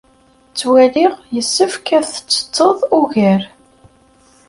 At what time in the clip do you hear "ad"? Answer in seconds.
1.97-2.05